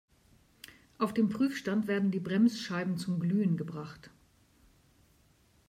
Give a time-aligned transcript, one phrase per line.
[0.97, 4.09] Auf dem Prüfstand werden die Bremsscheiben zum Glühen gebracht.